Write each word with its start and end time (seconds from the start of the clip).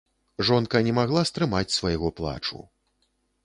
Жонка 0.47 0.81
не 0.87 0.93
магла 0.99 1.23
стрымаць 1.31 1.75
свайго 1.77 2.13
плачу. 2.21 2.67